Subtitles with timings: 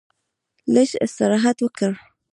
[0.73, 1.91] لږ استراحت وکړ.